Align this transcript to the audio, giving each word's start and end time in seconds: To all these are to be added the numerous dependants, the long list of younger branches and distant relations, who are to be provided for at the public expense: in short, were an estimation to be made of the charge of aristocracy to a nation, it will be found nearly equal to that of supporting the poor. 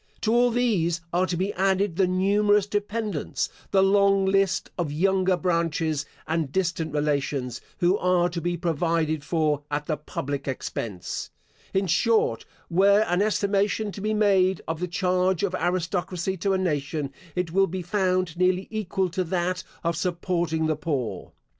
To 0.21 0.33
all 0.33 0.49
these 0.49 0.99
are 1.13 1.27
to 1.27 1.37
be 1.37 1.53
added 1.53 1.95
the 1.95 2.07
numerous 2.07 2.65
dependants, 2.65 3.49
the 3.69 3.83
long 3.83 4.25
list 4.25 4.71
of 4.75 4.91
younger 4.91 5.37
branches 5.37 6.07
and 6.27 6.51
distant 6.51 6.91
relations, 6.91 7.61
who 7.81 7.99
are 7.99 8.27
to 8.29 8.41
be 8.41 8.57
provided 8.57 9.23
for 9.23 9.61
at 9.69 9.85
the 9.85 9.97
public 9.97 10.47
expense: 10.47 11.29
in 11.71 11.85
short, 11.85 12.45
were 12.67 13.01
an 13.01 13.21
estimation 13.21 13.91
to 13.91 14.01
be 14.01 14.15
made 14.15 14.59
of 14.67 14.79
the 14.79 14.87
charge 14.87 15.43
of 15.43 15.53
aristocracy 15.53 16.35
to 16.37 16.53
a 16.53 16.57
nation, 16.57 17.13
it 17.35 17.51
will 17.51 17.67
be 17.67 17.83
found 17.83 18.35
nearly 18.39 18.67
equal 18.71 19.07
to 19.09 19.23
that 19.25 19.63
of 19.83 19.95
supporting 19.95 20.65
the 20.65 20.75
poor. 20.75 21.31